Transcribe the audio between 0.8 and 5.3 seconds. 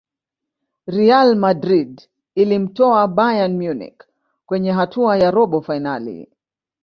real madrid ilimtoa bayern munich kwenye hatua